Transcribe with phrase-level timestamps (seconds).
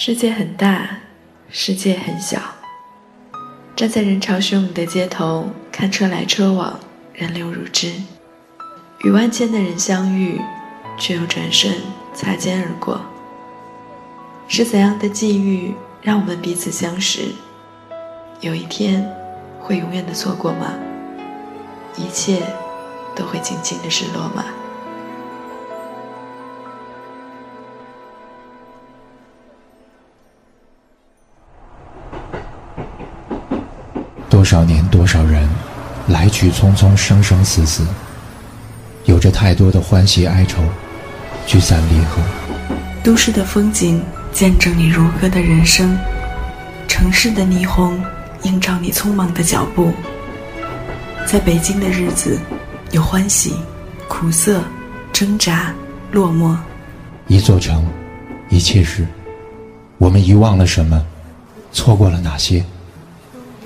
[0.00, 1.00] 世界很大，
[1.50, 2.40] 世界很小。
[3.74, 6.78] 站在人潮汹涌的街头，看车来车往，
[7.12, 7.94] 人流如织，
[9.00, 10.40] 与万千的人相遇，
[11.00, 11.72] 却又转身
[12.14, 13.00] 擦肩而过。
[14.46, 17.32] 是怎样的际遇，让我们彼此相识？
[18.40, 19.04] 有一天，
[19.58, 20.74] 会永远的错过吗？
[21.96, 22.40] 一切，
[23.16, 24.44] 都会静静的失落吗？
[34.38, 35.48] 多少年，多少人，
[36.06, 37.84] 来去匆匆，生生死死，
[39.04, 40.62] 有着太多的欢喜哀愁，
[41.44, 42.22] 聚散离合。
[43.02, 44.00] 都市的风景，
[44.32, 45.88] 见证你如歌的人生；
[46.86, 48.00] 城市的霓虹，
[48.44, 49.92] 映照你匆忙的脚步。
[51.26, 52.38] 在北京的日子，
[52.92, 53.56] 有欢喜、
[54.06, 54.62] 苦涩、
[55.12, 55.74] 挣扎、
[56.12, 56.56] 落寞。
[57.26, 57.84] 一座城，
[58.50, 59.04] 一切事，
[59.98, 61.04] 我们遗忘了什么？
[61.72, 62.64] 错过了哪些？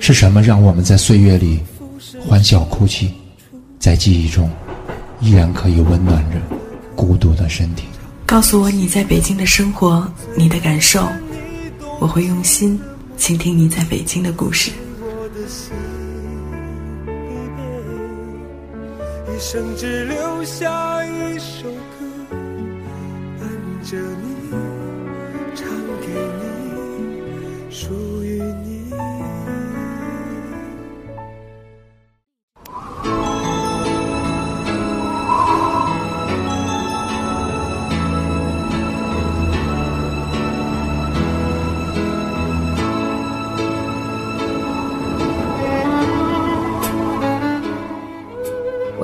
[0.05, 1.61] 是什么让我们在岁月里
[2.27, 3.13] 欢笑哭泣，
[3.79, 4.51] 在记忆中
[5.21, 6.35] 依然可以温暖着
[6.93, 7.85] 孤独的身体？
[8.25, 11.07] 告诉我你在北京的生活，你的感受，
[12.01, 12.77] 我会用心
[13.15, 14.71] 倾听你在北京的故事。
[19.25, 21.63] 一生只留下一首
[21.97, 22.05] 歌，
[23.39, 23.49] 伴
[23.85, 24.51] 着你，
[25.55, 25.65] 唱
[26.01, 26.07] 给
[26.41, 27.87] 你，属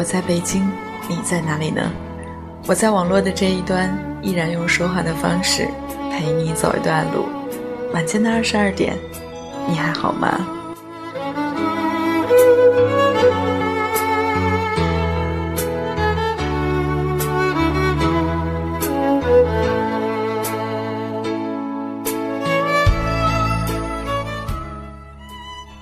[0.10, 0.68] 在北京，
[1.08, 1.84] 你在哪里呢？
[2.66, 5.68] 我在网络的这一端，依然用说话的方式
[6.10, 7.28] 陪你走一段路。
[7.94, 8.98] 晚间的二十二点，
[9.68, 10.48] 你还好吗？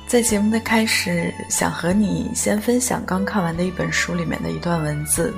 [0.07, 5.33] 在节目的开始，想和你先分享刚看完的一本书里面的一段文字。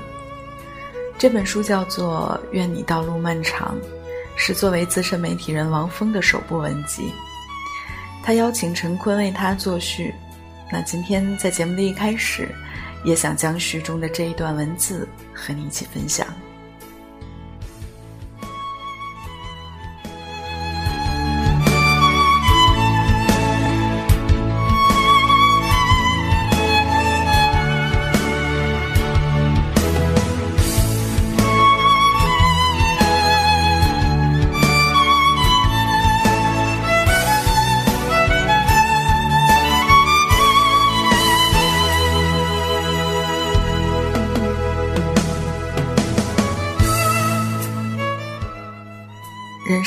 [1.18, 3.76] 这本书叫做《愿你道路漫长》，
[4.36, 7.12] 是作为资深媒体人王峰的首部文集。
[8.22, 10.14] 他邀请陈坤为他作序。
[10.70, 12.48] 那今天在节目的一开始，
[13.02, 16.24] 也想将序中的这一段文字和你一起分享。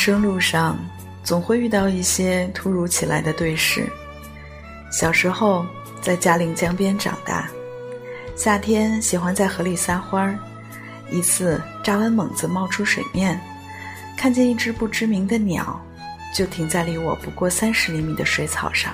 [0.06, 0.78] 生路上，
[1.24, 3.90] 总会遇到一些突如其来的对视。
[4.91, 5.66] 小时候
[6.02, 7.50] 在嘉陵江边长大，
[8.36, 10.38] 夏天喜欢在河里撒欢儿。
[11.09, 13.40] 一次扎完猛子冒出水面，
[14.18, 15.81] 看见一只不知名的鸟，
[16.35, 18.94] 就停在离我不过三十厘米的水草上，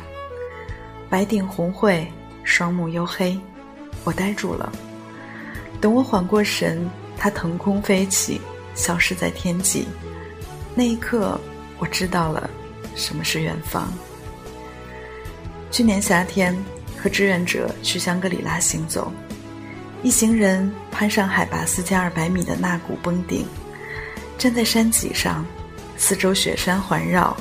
[1.09, 2.06] 白顶红喙，
[2.44, 3.36] 双目黝黑，
[4.03, 4.72] 我呆住了。
[5.81, 6.88] 等我缓过神，
[7.18, 8.40] 它腾空飞起，
[8.76, 9.88] 消失在天际。
[10.79, 11.38] 那一刻，
[11.78, 12.50] 我知道了
[12.95, 13.91] 什么是远方。
[15.69, 16.57] 去年夏天，
[16.97, 19.12] 和志愿者去香格里拉行走，
[20.03, 23.45] 一行人攀上海拔四千二百米的纳古峰顶，
[24.38, 25.45] 站在山脊上，
[25.97, 27.35] 四周雪山环绕，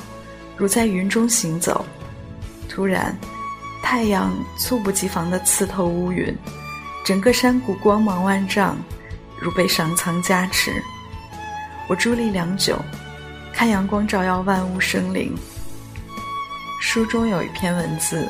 [0.57, 1.85] 如在云中行走。
[2.67, 3.17] 突然，
[3.81, 6.37] 太阳猝不及防地刺透乌云，
[7.05, 8.77] 整个山谷光芒万丈，
[9.39, 10.73] 如被上苍加持。
[11.87, 12.77] 我伫立良久。
[13.53, 15.35] 看阳光照耀万物生灵。
[16.81, 18.27] 书中有一篇文字，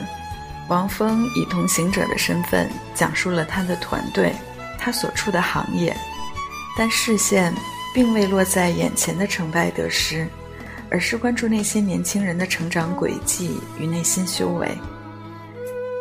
[0.68, 4.34] 王峰以同行者的身份讲述了他的团队，
[4.78, 5.96] 他所处的行业，
[6.78, 7.54] 但视线
[7.94, 10.28] 并未落在眼前的成败得失，
[10.90, 14.68] 而是关注那些年轻人的成长轨迹与内心修为。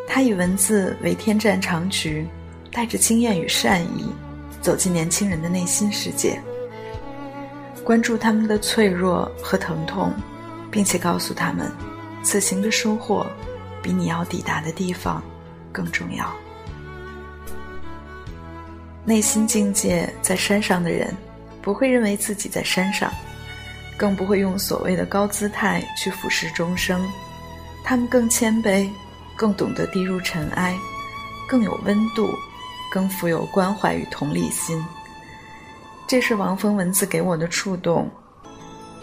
[0.09, 2.27] 他以文字为天战长局，
[2.73, 4.11] 带着经验与善意，
[4.63, 6.41] 走进年轻人的内心世界。
[7.89, 10.13] 关注他们的脆弱和疼痛，
[10.71, 11.73] 并且告诉他们，
[12.23, 13.27] 此行的收获
[13.83, 15.23] 比你要抵达的地方
[15.73, 16.31] 更重要。
[19.07, 21.17] 内心境界在山上的人，
[21.63, 23.11] 不会认为自己在山上，
[23.97, 27.03] 更不会用所谓的高姿态去俯视众生。
[27.83, 28.87] 他们更谦卑，
[29.35, 30.77] 更懂得低入尘埃，
[31.49, 32.29] 更有温度，
[32.93, 34.79] 更富有关怀与同理心。
[36.09, 38.11] 这是王峰文字给我的触动，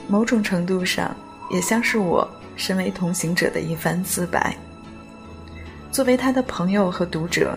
[0.07, 1.15] 某种程度上
[1.51, 4.57] 也像是我身为同行者的一番自白。
[5.91, 7.55] 作为他的朋友和读者，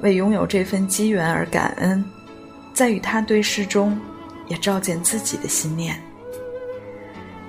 [0.00, 2.02] 为拥有这份机缘而感恩，
[2.72, 4.00] 在与他对视中，
[4.48, 6.02] 也照见自己的心念。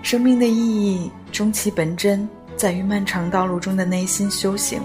[0.01, 2.27] 生命的意义，终其本真，
[2.57, 4.81] 在于漫长道路中的内心修行。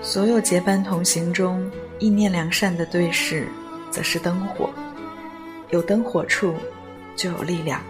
[0.00, 3.46] 所有结伴同行中，意念良善的对视，
[3.90, 4.70] 则是灯火。
[5.70, 6.54] 有灯火处，
[7.14, 7.80] 就有力量。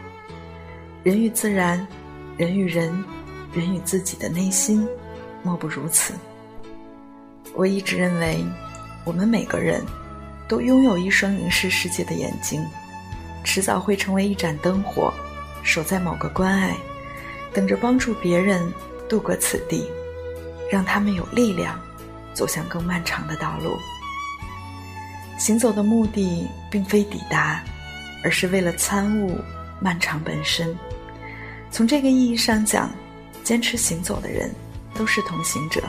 [1.05, 1.87] 人与自然，
[2.37, 2.93] 人与人，
[3.53, 4.87] 人与自己的内心，
[5.43, 6.13] 莫不如此。
[7.55, 8.45] 我一直认为，
[9.05, 9.81] 我们每个人
[10.49, 12.65] 都拥有一双凝视世界的眼睛，
[13.45, 15.13] 迟早会成为一盏灯火，
[15.63, 16.77] 守在某个关隘，
[17.53, 18.61] 等着帮助别人
[19.09, 19.89] 度过此地，
[20.71, 21.81] 让他们有力量
[22.35, 23.79] 走向更漫长的道路。
[25.39, 27.63] 行走的目的并非抵达，
[28.23, 29.39] 而是为了参悟
[29.81, 30.77] 漫长本身。
[31.71, 32.91] 从这个意义上讲，
[33.45, 34.53] 坚持行走的人
[34.95, 35.83] 都是同行者，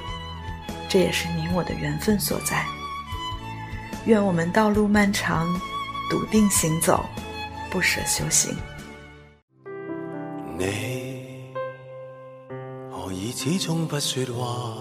[0.88, 2.64] 这也是你我的缘分所在。
[4.06, 5.48] 愿我们道路漫长，
[6.10, 7.04] 笃定行走，
[7.72, 8.56] 不舍修行。
[10.58, 11.54] 你
[12.92, 14.76] 何以始终不说话？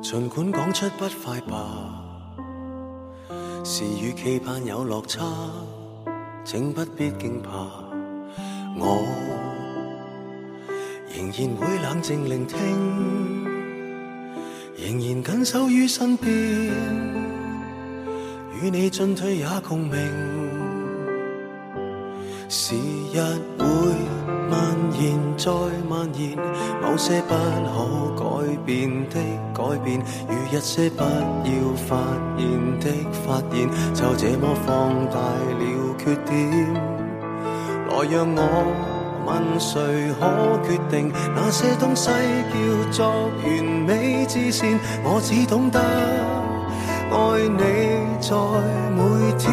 [0.00, 2.03] 尽管讲出不快吧。
[3.66, 5.24] 是与期盼有落差，
[6.44, 7.48] 请不必惊怕，
[8.78, 9.02] 我
[11.08, 12.58] 仍然会冷静聆听，
[14.76, 16.30] 仍然紧守于身边，
[18.60, 19.98] 与你进退也共鸣。
[22.50, 22.74] 时
[23.14, 23.18] 日
[23.58, 23.64] 会
[24.92, 25.50] 延再
[25.88, 26.36] 蔓延，
[26.82, 27.74] 某些不可
[28.16, 28.24] 改
[28.64, 29.18] 变的
[29.52, 29.98] 改变，
[30.28, 31.96] 与一些不要发
[32.36, 32.44] 现
[32.80, 32.86] 的
[33.24, 35.62] 发现，就这么放大了
[35.98, 36.32] 缺点。
[37.88, 38.38] 来让我
[39.26, 39.80] 问谁
[40.18, 40.22] 可
[40.66, 42.10] 决定，那些东西
[42.90, 44.78] 叫做完美之线？
[45.02, 45.80] 我只懂得
[47.10, 47.14] 爱
[47.48, 47.60] 你
[48.20, 48.34] 在
[48.96, 49.02] 每
[49.38, 49.44] 天。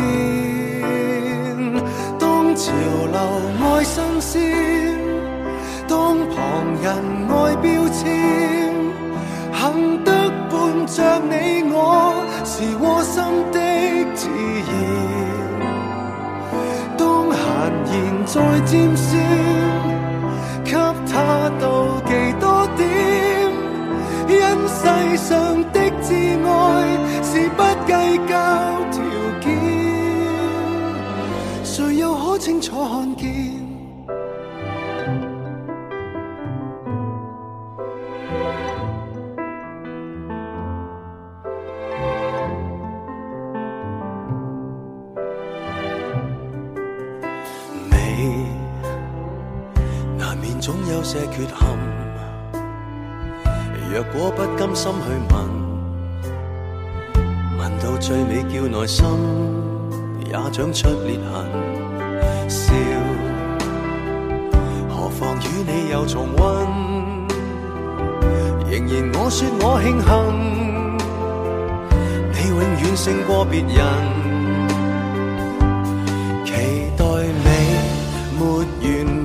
[2.54, 2.70] 潮
[3.08, 3.18] 流
[3.66, 4.38] 爱新鲜，
[6.30, 6.36] 旁
[6.82, 6.86] 人
[7.30, 8.00] 爱标签，
[9.54, 10.10] 幸得
[10.50, 10.52] 伴
[10.88, 10.98] 着
[11.30, 11.76] 你我
[12.44, 13.16] 是窝心
[13.52, 13.58] 的
[14.14, 14.20] 自
[14.68, 14.70] 然。
[16.98, 17.02] 当
[17.32, 17.42] 闲
[17.92, 17.94] 言
[18.26, 18.34] 再
[18.66, 19.10] 尖酸，
[20.64, 20.72] 给
[21.08, 21.14] 他
[21.60, 21.64] 妒
[22.06, 22.10] 忌
[22.40, 22.44] 多
[22.78, 22.82] 点，
[24.28, 24.34] 因
[24.68, 24.80] 世
[25.18, 25.30] 上
[25.72, 26.08] 的挚
[26.46, 26.50] 爱
[27.24, 27.92] 是不计
[28.28, 28.32] 较
[28.92, 28.96] 条
[29.42, 29.46] 件。
[31.64, 33.71] 谁又可清楚看见？
[51.12, 51.54] 些缺陷，
[53.92, 55.36] 若果不甘心去问，
[57.60, 59.06] 问到最尾叫内心。
[60.26, 61.30] 也长出裂痕，
[62.48, 62.74] 笑，
[64.88, 66.42] 何妨与你又重温？
[68.70, 70.10] 仍然我说我庆幸，
[72.32, 73.70] 你永远胜过别人。
[76.46, 76.50] 期
[76.96, 77.04] 待
[77.44, 77.46] 美
[78.40, 78.66] 没完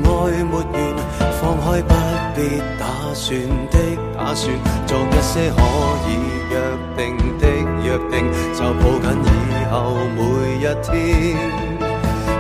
[0.02, 0.96] 爱没完，
[1.40, 1.95] 放开不
[2.35, 2.38] 必
[2.78, 3.38] 打算
[3.71, 3.76] 的
[4.16, 4.52] 打算，
[4.87, 5.59] 做一些可
[6.07, 6.11] 以
[6.50, 6.52] 约
[6.97, 6.99] 定
[7.38, 7.43] 的
[7.83, 8.14] 约定，
[8.55, 9.05] 就抱紧
[9.50, 9.75] 以后
[10.16, 10.19] 每
[10.59, 10.87] 一天。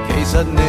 [0.08, 0.60] 其实你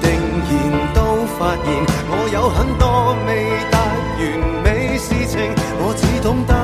[0.00, 0.04] 定
[0.48, 0.50] 然
[0.94, 0.98] 都
[1.38, 1.66] 发现，
[2.08, 3.28] 我有很多未
[3.70, 3.74] 达
[4.18, 4.20] 完
[4.64, 4.66] 美
[4.96, 5.34] 事情，
[5.78, 6.54] 我只懂得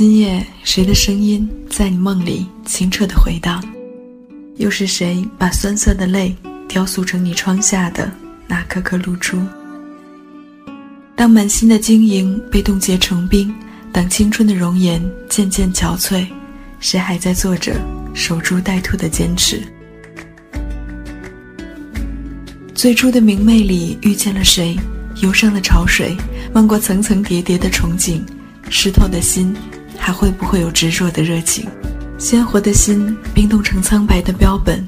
[0.00, 3.62] 今夜谁的声音在你梦里清澈的回荡？
[4.56, 6.34] 又是谁把酸涩的泪
[6.66, 8.10] 雕塑成你窗下的
[8.46, 9.38] 那颗颗露珠？
[11.14, 13.54] 当满心的晶莹被冻结成冰，
[13.92, 16.26] 当青春的容颜渐渐憔悴，
[16.78, 17.78] 谁还在做着
[18.14, 19.62] 守株待兔的坚持？
[22.74, 24.78] 最初的明媚里遇见了谁？
[25.20, 26.16] 忧伤的潮水
[26.54, 28.22] 漫过层层叠叠的憧憬，
[28.70, 29.54] 湿透的心
[30.10, 31.68] 还会不会有执着的热情？
[32.18, 34.84] 鲜活的心冰冻成苍白的标本，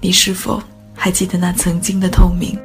[0.00, 0.62] 你是否
[0.94, 2.56] 还记得那曾经的透明？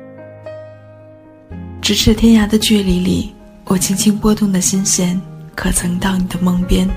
[1.81, 3.33] 咫尺天涯的距离里，
[3.63, 5.19] 我轻轻拨动的心弦，
[5.55, 6.87] 可曾到你的梦边？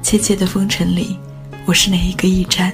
[0.00, 1.18] 切切的风尘里，
[1.66, 2.72] 我是哪一个驿站？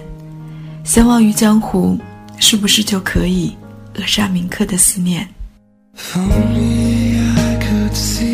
[0.84, 1.98] 相忘于江湖，
[2.38, 3.56] 是不是就可以
[3.94, 5.28] 扼杀铭刻的思念
[5.96, 8.31] ？If only I could see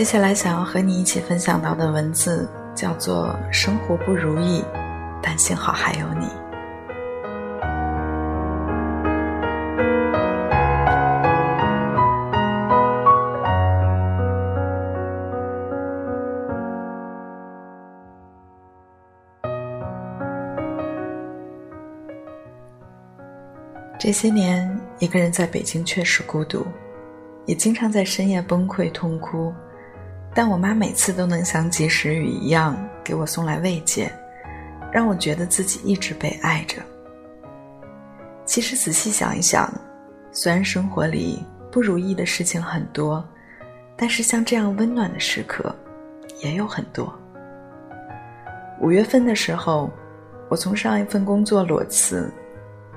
[0.00, 4.64] 接下来想要和你一起分享到的文字叫做“生活不如意，
[5.22, 6.24] 但幸好还有你”。
[23.98, 26.64] 这些年，一个人在北京确实孤独，
[27.44, 29.52] 也经常在深夜崩溃痛哭。
[30.34, 34.10] 但我妈每次都能像及时雨一样给我送来慰藉，
[34.92, 36.76] 让我觉得自己一直被爱着。
[38.44, 39.72] 其实仔细想一想，
[40.32, 43.24] 虽然生活里不如意的事情很多，
[43.96, 45.74] 但是像这样温暖的时刻
[46.42, 47.12] 也有很多。
[48.80, 49.90] 五月份的时候，
[50.48, 52.32] 我从上一份工作裸辞，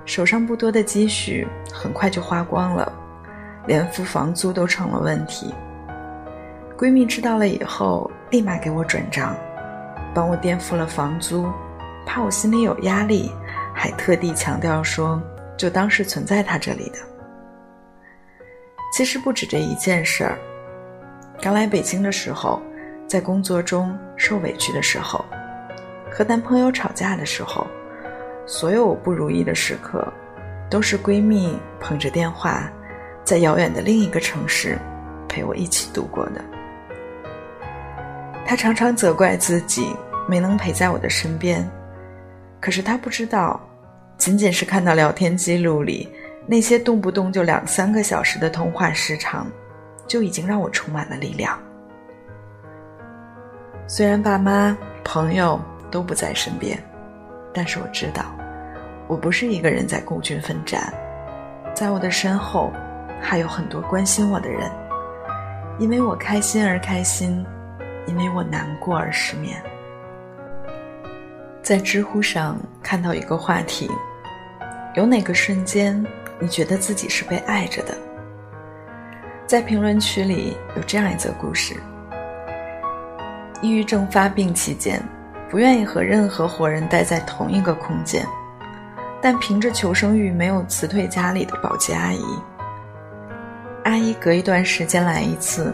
[0.05, 2.91] 手上不多的积蓄很快就花光了，
[3.67, 5.53] 连付房租都成了问题。
[6.77, 9.35] 闺蜜知道了以后，立马给我转账，
[10.13, 11.47] 帮我垫付了房租，
[12.05, 13.31] 怕我心里有压力，
[13.73, 15.21] 还特地强调说，
[15.55, 16.97] 就当是存在她这里的。
[18.91, 20.37] 其实不止这一件事儿。
[21.41, 22.61] 刚来北京的时候，
[23.07, 25.23] 在工作中受委屈的时候，
[26.11, 27.67] 和男朋友吵架的时候，
[28.47, 30.05] 所有我不如意的时刻，
[30.69, 32.67] 都是闺蜜捧着电话，
[33.23, 34.77] 在遥远的另一个城市，
[35.29, 36.43] 陪我一起度过的。
[38.45, 39.95] 他常常责怪自己
[40.27, 41.67] 没能陪在我的身边，
[42.59, 43.59] 可是他不知道，
[44.17, 46.07] 仅仅是看到聊天记录里
[46.45, 49.47] 那些动不动就两三个小时的通话时长，
[50.07, 51.57] 就已经让我充满了力量。
[53.87, 55.59] 虽然爸妈、朋友
[55.89, 56.77] 都不在身边，
[57.53, 58.25] 但是我知道，
[59.07, 60.93] 我不是一个人在孤军奋战，
[61.73, 62.71] 在我的身后
[63.21, 64.69] 还有很多关心我的人，
[65.79, 67.45] 因为我开心而开心。
[68.05, 69.61] 因为我难过而失眠。
[71.61, 73.89] 在知乎上看到一个话题：
[74.95, 76.05] 有哪个瞬间
[76.39, 77.95] 你觉得自己是被爱着的？
[79.47, 81.75] 在评论区里有这样一则故事：
[83.61, 85.01] 抑郁症发病期间，
[85.49, 88.25] 不愿意和任何活人待在同一个空间，
[89.21, 92.23] 但凭着求生欲没有辞退家里的保洁阿姨。
[93.85, 95.73] 阿姨隔一段时间来一次，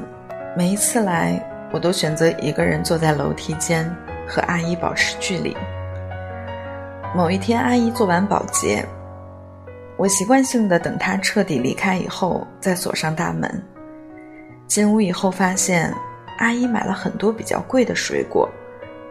[0.55, 1.43] 每一次来。
[1.71, 3.89] 我都选择一个人坐在楼梯间，
[4.27, 5.55] 和阿姨保持距离。
[7.15, 8.85] 某一天，阿姨做完保洁，
[9.97, 13.63] 我习惯性的等她彻底离开以后再锁上大门。
[14.67, 15.93] 进屋以后，发现
[16.37, 18.49] 阿姨买了很多比较贵的水果，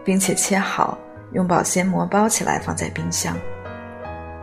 [0.04, 0.96] 并且切好，
[1.32, 3.36] 用保鲜膜包起来放在冰箱。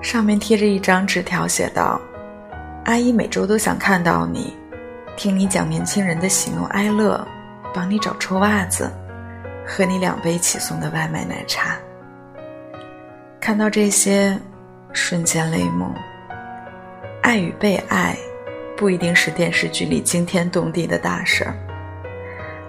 [0.02, 2.00] 上面贴着一张纸条，写道
[2.86, 4.56] ：“阿姨每周都想看到你，
[5.18, 7.26] 听你讲年轻人的喜怒哀乐。”
[7.76, 8.90] 帮你找臭袜子，
[9.68, 11.76] 喝你两杯起送的外卖奶茶。
[13.42, 14.40] 看到这些，
[14.94, 15.94] 瞬间泪目。
[17.22, 18.16] 爱与被爱，
[18.78, 21.54] 不一定是电视剧里惊天动地的大事儿。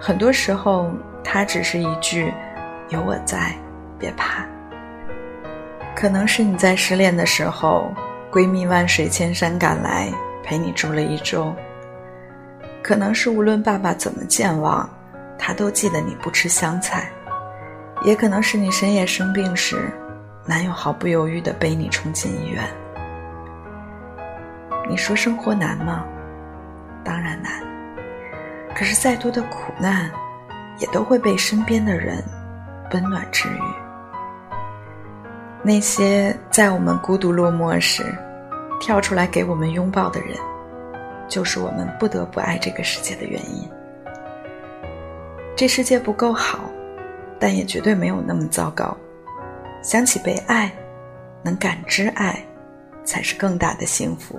[0.00, 0.90] 很多时候，
[1.22, 2.34] 它只是一句
[2.90, 3.54] “有我在，
[4.00, 4.44] 别怕”。
[5.94, 7.94] 可能是你在失恋的时候，
[8.30, 11.54] 闺蜜万水千山赶来陪你住了一周。
[12.82, 14.88] 可能是无论爸爸怎么健忘。
[15.38, 17.10] 他都记得你不吃香菜，
[18.04, 19.90] 也可能是你深夜生病时，
[20.44, 22.62] 男友毫不犹豫地背你冲进医院。
[24.88, 26.04] 你说生活难吗？
[27.04, 27.52] 当然难。
[28.74, 30.10] 可是再多的苦难，
[30.78, 32.22] 也都会被身边的人
[32.92, 33.60] 温暖治愈。
[35.62, 38.04] 那些在我们孤独落寞时，
[38.80, 40.36] 跳出来给我们拥抱的人，
[41.26, 43.68] 就是我们不得不爱这个世界的原因。
[45.56, 46.60] 这世界不够好，
[47.40, 48.94] 但也绝对没有那么糟糕。
[49.82, 50.70] 想起被爱，
[51.42, 52.38] 能感知爱，
[53.04, 54.38] 才是更大的幸福。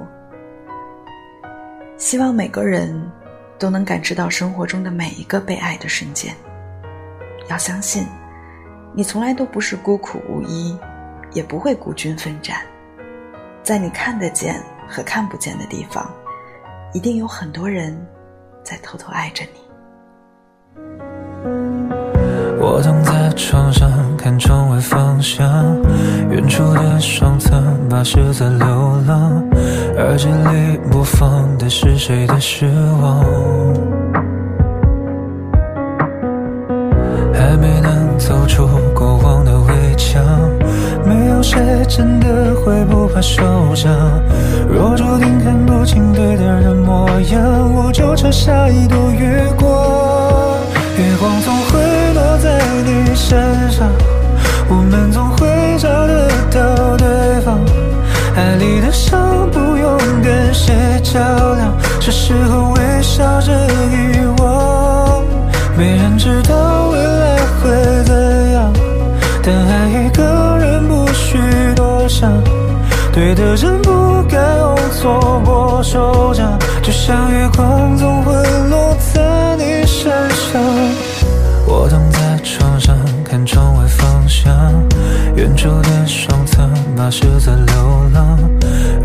[1.98, 3.12] 希望每个人
[3.58, 6.32] 都能感知到生活中的每一个被爱的瞬间。
[7.50, 8.06] 要相信，
[8.94, 10.78] 你从来都不是孤苦无依，
[11.32, 12.60] 也不会孤军奋战。
[13.64, 16.14] 在你看得见和看不见的地方，
[16.94, 18.00] 一定有很多人
[18.64, 19.62] 在偷偷爱着你。
[22.70, 25.48] 我躺在床上看窗外方向，
[26.30, 28.68] 远处的双层巴士在流
[29.08, 29.42] 浪，
[29.98, 32.66] 耳机里播放的是谁的失
[33.02, 33.24] 望？
[37.34, 40.22] 还没能走出过往的围墙，
[41.06, 41.58] 没有谁
[41.88, 43.90] 真的会不怕受伤。
[44.70, 49.70] 若注定看不清对的人模样，我就扯下一朵月光，
[50.98, 51.97] 月光总会。
[52.14, 53.90] 落在你身上，
[54.70, 55.48] 我们总会
[55.78, 57.60] 找得到对方。
[58.36, 60.74] 爱里的伤不用跟谁
[61.04, 61.20] 较
[61.56, 63.52] 量，是时候微笑着
[63.92, 65.24] 遗忘。
[65.78, 68.72] 没人知道未来会怎样，
[69.44, 71.38] 但爱一个人不需
[71.76, 72.32] 多想。
[73.12, 77.67] 对的人不该用错过手掌，就像月光
[87.10, 88.38] 是在流浪，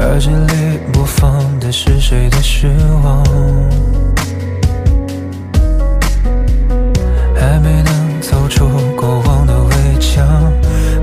[0.00, 2.66] 耳机里播放的是谁的失
[3.04, 3.22] 望？
[7.34, 10.26] 还没能走出过往的围墙，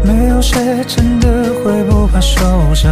[0.03, 1.27] 没有谁真的
[1.63, 2.41] 会不怕受
[2.73, 2.91] 伤。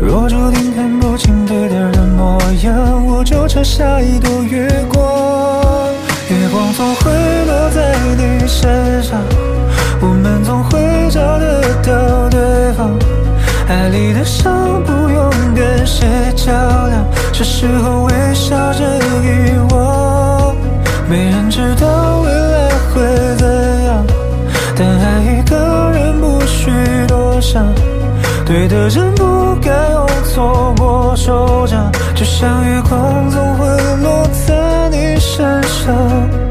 [0.00, 5.90] 若注定看不清对的人模样，我就扯下一朵月光。
[6.28, 7.10] 月光总会
[7.46, 9.18] 落在你身上，
[10.00, 13.11] 我们总会找得到对方。
[13.72, 16.06] 爱里的伤不用跟谁
[16.36, 16.52] 较
[16.88, 18.84] 量，是时候微笑着
[19.24, 20.54] 遗忘。
[21.08, 23.02] 没人知道未来会
[23.36, 23.48] 怎
[23.84, 24.04] 样，
[24.76, 26.70] 但爱一个人不需
[27.08, 27.64] 多想，
[28.44, 33.66] 对的人不该用错过手掌，就像月光总会
[34.02, 36.41] 落在你身上。